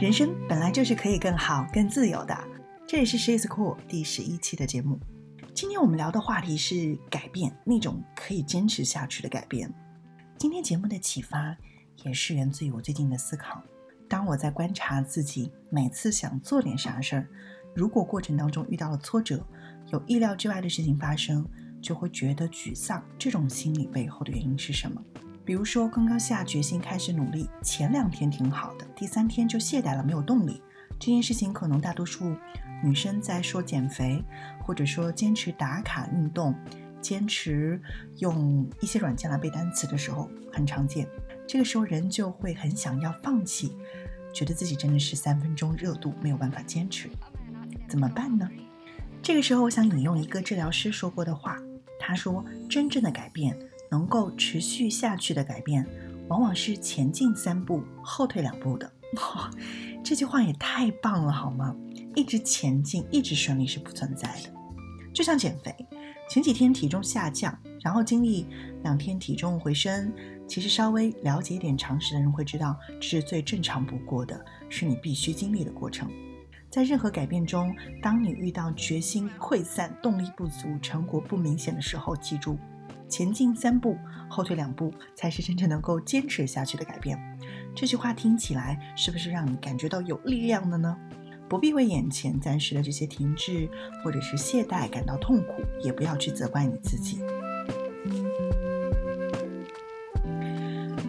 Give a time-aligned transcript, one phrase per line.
[0.00, 2.36] 人生本来就是可以更好、更自由的。
[2.86, 4.98] 这里是 She's Cool 第十一期的节目。
[5.54, 9.72] 今天我们聊的话题是改变，那种可以坚持下去的改变。
[10.36, 11.56] 今天节目的启发
[12.04, 13.62] 也是源自于我最近的思考。
[14.08, 17.28] 当我在观察自己，每次想做点啥事儿，
[17.74, 19.46] 如果过程当中遇到了挫折，
[19.92, 21.46] 有意料之外的事情发生，
[21.80, 23.04] 就会觉得沮丧。
[23.16, 25.00] 这种心理背后的原因是什么？
[25.44, 30.62] 比如说，刚刚下决心开始努力，前两天挺好的，第三天就懈怠了，没有动力。
[31.00, 32.36] 这件事情可能大多数
[32.82, 34.22] 女生在说减肥，
[34.60, 36.54] 或者说坚持打卡运动、
[37.00, 37.80] 坚持
[38.18, 41.08] 用一些软件来背单词的时候很常见。
[41.44, 43.72] 这个时候人就会很想要放弃，
[44.32, 47.08] 觉得自己真的是三分钟热度，没有办法坚持，
[47.88, 48.48] 怎么办呢？
[49.20, 51.58] 这个时候我想引用一个治疗师说过的话，
[51.98, 53.56] 他说：“真正的改变。”
[53.92, 55.86] 能够持续下去的改变，
[56.28, 58.90] 往往是前进三步后退两步的。
[60.02, 61.76] 这句话也太棒了，好吗？
[62.14, 64.50] 一直前进，一直顺利是不存在的。
[65.12, 65.76] 就像减肥，
[66.26, 68.46] 前几天体重下降，然后经历
[68.82, 70.10] 两天体重回升，
[70.48, 76.10] 其实稍微了解一点常识的人会知道，这是最正常不过的，是你必须经历的过程。
[76.70, 82.56] 在任何改变中，当你遇到决心溃散、动力不足、成果不明显的时候，记住。
[83.12, 87.18] 前进三步，后退两步，才是真正能够坚持下去的改变。
[87.74, 90.96] 这句话听起来是不是让你感觉到有力量的呢？
[91.46, 93.68] 不必为眼前暂时的这些停滞
[94.02, 97.20] 或者是懈怠感到痛苦，也不要去责怪你自己。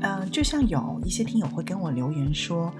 [0.00, 2.74] 嗯，就像有一些听友会跟我留言说，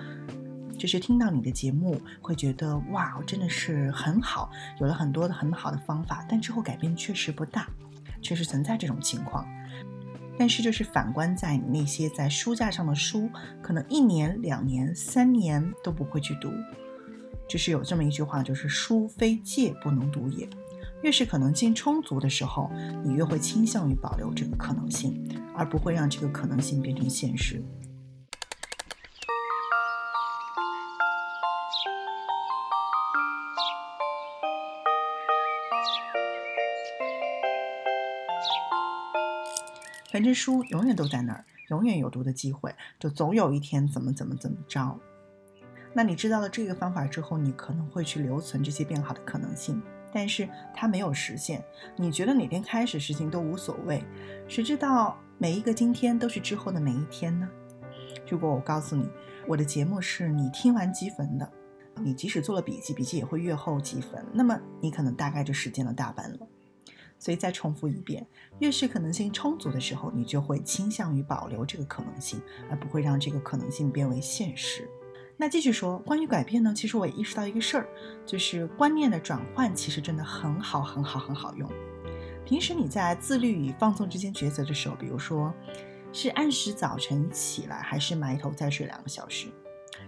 [0.77, 7.69] 就是听到你的节目会觉得哇，真的是很好，有了很多的很好的方法，但之后改变确实不大。
[8.25, 9.47] 确实存在这种情况，
[10.39, 13.31] 但是就是反观在你那些在书架上的书，
[13.63, 16.51] 可能一年、两年、三年都不会去读，
[17.47, 20.49] 就是有这么一句话，就是“书非借不能读也”。
[21.05, 22.71] 越是可能性充足的时候，
[23.05, 25.23] 你越会倾向于保留这个可能性，
[25.55, 27.63] 而不会让这个可能性变成现实。
[40.15, 44.97] 反正书永远都在那儿，永远有读的机会，就总有一天怎么怎么怎么着。
[45.93, 49.83] 那你知道了这个方法之后，你可能会去留存这些变好的可能性，
[50.13, 51.65] 但是它没有实现。
[51.97, 54.05] 你觉得哪天开始事情都无所谓，
[54.47, 57.49] 谁知道每一个今天都是之后的每一天呢？
[58.31, 59.11] 如果我告诉你，
[59.49, 61.53] 我的节目是你听完积分的，
[61.97, 66.39] 你即使做了笔记，笔记也会越后积分，那么你可能大概就实践了大半了。
[67.19, 68.27] 所以再重复一遍，
[68.59, 74.89] 越是可能性充足的时候，你就会倾向于保留这个可能性，而不会让这个可能性变为现实。
[75.37, 76.73] 那继续说关于改变呢？
[76.77, 77.89] 其实我也意识到一个事儿，
[78.25, 81.69] 就是观念的转换其实真的很好，很好，很好用。
[82.45, 85.53] 平时你在自律与放纵之间抉择的时候，比如说
[86.13, 89.49] 是按时早晨起来，还是埋头再睡两个小时；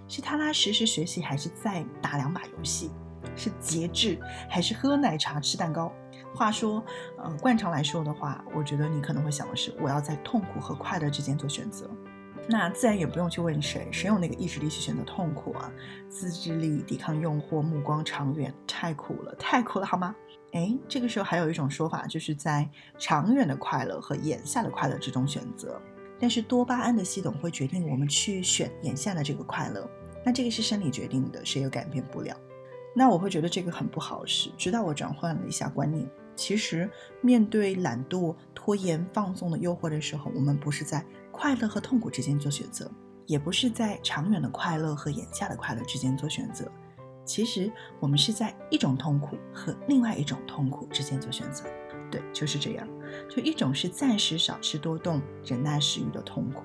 [0.06, 2.90] 是踏踏实实学习，还是再打两把游戏；
[3.34, 5.92] 是节制，还是喝奶茶吃蛋糕。
[6.36, 6.84] 话说，
[7.18, 11.90] 呃，惯常来说的话，我觉得你可能会想的是，我要在痛苦和快乐之间做选择。
[12.48, 15.72] 那自然也不用去问谁，谁有那个意志力去选择痛苦啊？
[16.08, 20.14] 自制力抵抗诱惑，目光长远，太苦了，太苦了，好吗？
[20.52, 25.80] 哎，这个时候还有一种说法，就是在长远的快乐和眼下的快乐之中选择。
[26.20, 29.88] 但是多巴胺的系统会决定我们去选眼下的这个快乐，
[30.24, 32.36] 那这个是生理决定的，谁也改变不了。
[32.94, 36.08] 那我会觉得这个很不好使，直到我转换了一下观念。
[36.36, 36.88] 其实，
[37.22, 42.90] 面对懒惰、拖延、放纵的诱惑的时候，我们不是在快乐和痛苦之间做选择，
[43.26, 46.70] 也不是在长远的快乐和眼下的快乐之间做选择。
[47.24, 51.64] 其实，我们是在一种痛苦和另外一种痛苦之间做选择。
[52.10, 52.86] 对，就是这样。
[53.28, 56.64] 就一种是暂时少吃多动、忍耐食欲的痛苦，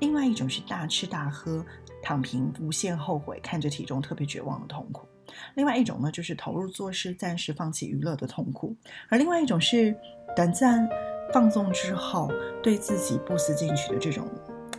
[0.00, 1.64] 另外一种是大吃大喝、
[2.02, 5.06] 躺平、无限后悔、看着体重特别绝望的痛苦。
[5.54, 8.74] 另外一种呢，就是投入做事，暂时放弃娱乐的痛苦；
[9.08, 9.96] 而另外一种是
[10.34, 10.88] 短暂
[11.32, 12.30] 放纵之后，
[12.62, 14.28] 对自己不思进取的这种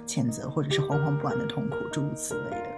[0.06, 2.70] 谴责，或者是惶惶不安的痛苦，诸如此类的。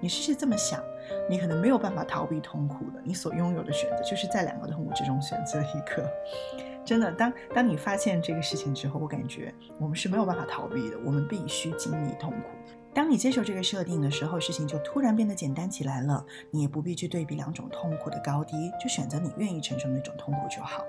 [0.00, 0.80] 你试试这么想，
[1.28, 3.00] 你可能没有办法逃避痛苦的。
[3.04, 6.08] 你所拥有的选择，就是在两个痛苦之中选择一个。
[6.84, 12.48] 真的，当当你发现这个事情之后，我感觉我们是没有办法逃避的，我们必须经历痛苦。
[12.94, 16.24] 当你接受这个设定的时候，事情就突然变得简单起来了。
[16.50, 20.84] 你也不必去对比两种痛苦的高低，就选择你愿意承受那种痛苦就好。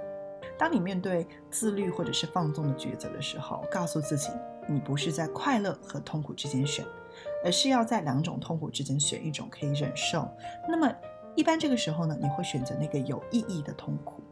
[0.58, 4.30] 当你面对自律或者是放纵的抉择的时候，告诉自己，
[4.68, 6.84] 你不是在快乐和痛苦之间选，
[7.46, 10.28] 而是要在两种痛苦之间选一种可以忍受。
[10.68, 10.92] 那么，
[11.36, 14.24] 一般这个时候呢，你会选择那个有意义的痛苦。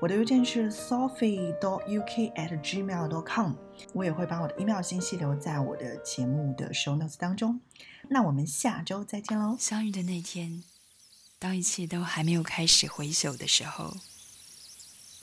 [0.00, 3.52] 我的邮件是 sophie dot uk at gmail dot com，
[3.94, 7.58] 我也会把我的 email 信息留在我的节目的 show notes 当中。
[8.10, 9.56] 那我们下周再见喽！
[9.58, 10.62] 相遇的那天，
[11.38, 13.96] 当一切都还没有开始回首的时候，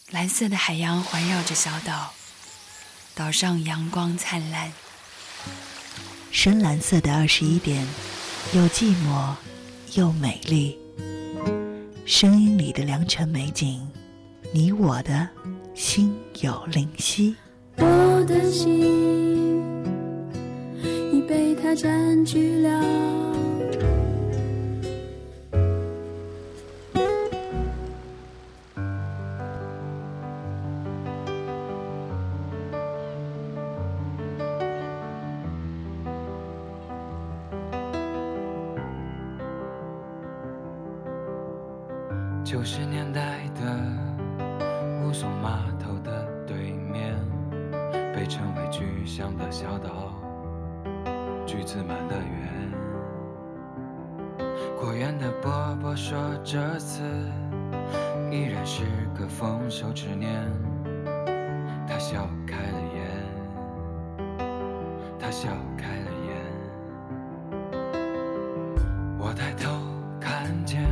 [0.10, 2.14] 蓝色的海洋环绕着小岛，
[3.14, 4.74] 岛上阳光灿烂。
[6.32, 7.86] 深蓝色的二十一点，
[8.56, 9.36] 又寂寞
[9.94, 10.80] 又美丽。
[12.08, 13.88] 声音里的良辰美景，
[14.54, 15.30] 你我的
[15.74, 17.34] 心有灵犀。
[17.78, 19.64] 我的心
[20.84, 23.02] 已被它占据了。
[42.44, 44.11] 九十年代的
[45.12, 47.14] 乌松码头的对面，
[48.16, 50.14] 被称为巨响的小岛，
[51.46, 52.72] 橘子满乐园。
[54.80, 57.04] 果园的伯伯说，这次
[58.32, 60.50] 依然是个丰收之年。
[61.86, 63.06] 他笑开了眼，
[65.20, 66.38] 他笑开了眼。
[69.20, 69.72] 我抬头
[70.22, 70.90] 看见。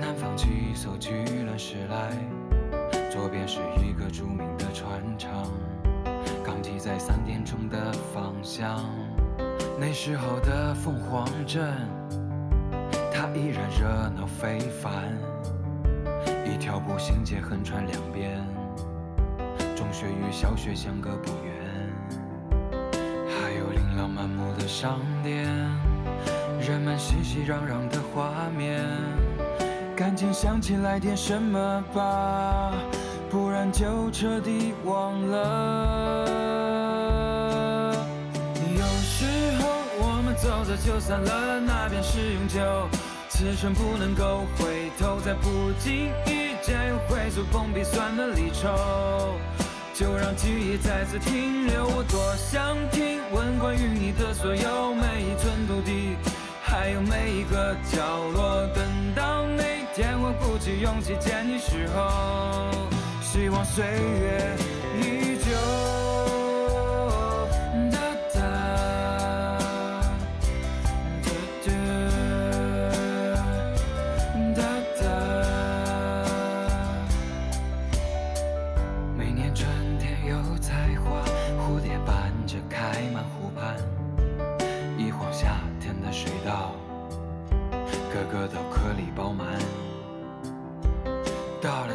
[0.00, 2.10] 南方几艘巨轮驶来，
[3.34, 5.50] 便是一个著名的船厂，
[6.44, 8.88] 港机在三点钟的方向。
[9.76, 11.74] 那时候的凤凰镇，
[13.12, 15.18] 它依然热闹非凡。
[16.46, 18.38] 一条步行街横穿两边，
[19.74, 21.52] 中学与小学相隔不远，
[22.92, 25.44] 还有琳琅满目的商店，
[26.60, 28.84] 人们熙熙攘攘的画面。
[29.96, 32.72] 赶紧想起来点什么吧，
[33.74, 36.24] 就彻底忘了。
[38.70, 39.26] 有时
[39.58, 39.66] 候
[39.98, 42.60] 我们走着就散了，那便是永久。
[43.28, 49.34] 此生不能够回头，再不经意间又会触碰鼻酸的离愁，
[49.92, 51.84] 就让记忆再次停留。
[51.84, 56.16] 我多想听闻关于你的所有，每一寸土地，
[56.62, 57.98] 还有每一个角
[58.36, 58.84] 落，等
[59.16, 59.64] 到那。
[59.96, 62.88] 天，我鼓起勇气见你时候，
[63.34, 64.56] 希望岁月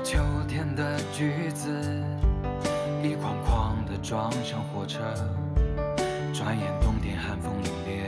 [0.02, 0.18] 秋
[0.48, 1.70] 天的橘子，
[3.04, 5.00] 一筐筐的装上火车，
[6.34, 8.00] 转眼冬天寒风凛冽，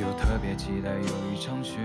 [0.00, 1.78] 又特别期待有一场雪。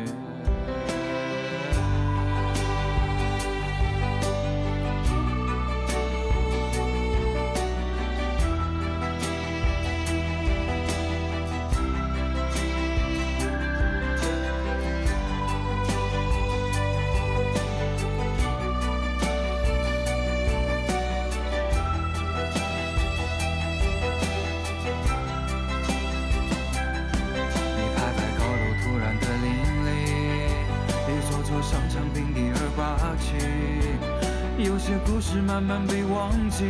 [34.85, 36.65] 些故事慢慢被忘记，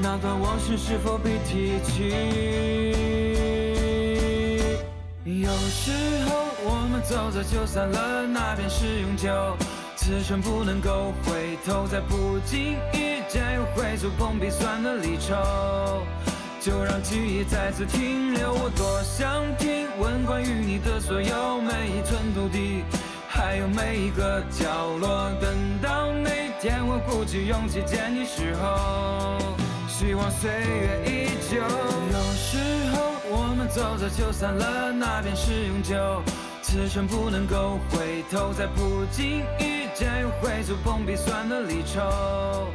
[0.00, 2.08] 那段往事是否被提起？
[5.22, 5.92] 有时
[6.24, 9.28] 候我们走着就散了，那便是永久。
[9.96, 15.36] 此生不能够回头，再不经意间又会触碰鼻酸的离愁，
[16.58, 18.50] 就让记忆再次停留。
[18.50, 22.82] 我多想听闻关于你的所有，每一寸土地。
[23.30, 24.64] 还有每一个角
[24.98, 26.28] 落，等到你
[26.68, 29.38] 天我鼓起勇气见你时候，
[29.88, 31.56] 希望岁月依旧。
[31.56, 32.58] 有时
[32.92, 35.96] 候我们走着就散了，那便是永久。
[36.60, 42.68] 此生不能够回头，在不经意间又会触碰鼻酸的离愁，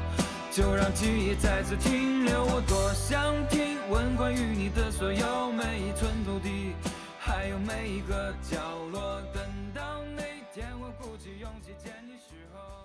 [0.49, 2.43] 就让记忆再次停留。
[2.45, 6.73] 我多想听闻关于你的所有，每一寸土地，
[7.19, 8.57] 还有每一个角
[8.91, 9.81] 落，等到
[10.15, 10.23] 那。
[10.51, 12.82] 天，我鼓起勇气见你时候。